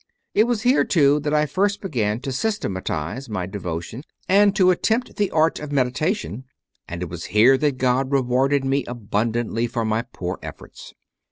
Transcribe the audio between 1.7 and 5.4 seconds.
began to systematize my devotion and to attempt the